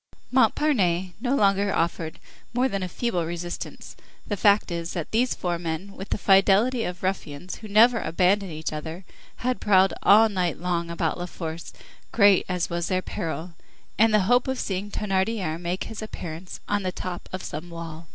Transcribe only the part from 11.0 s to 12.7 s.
La Force, great as